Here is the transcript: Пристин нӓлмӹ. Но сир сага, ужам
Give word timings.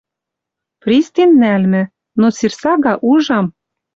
Пристин 0.81 1.29
нӓлмӹ. 1.41 1.83
Но 2.19 2.27
сир 2.37 2.53
сага, 2.61 2.93
ужам 3.09 3.45